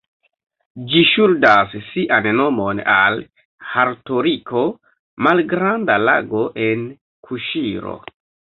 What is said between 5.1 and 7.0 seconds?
malgranda lago en